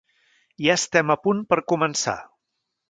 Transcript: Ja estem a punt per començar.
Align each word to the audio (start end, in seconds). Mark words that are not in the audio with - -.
Ja 0.67 0.71
estem 0.79 1.15
a 1.17 1.19
punt 1.29 1.45
per 1.53 1.61
començar. 1.75 2.19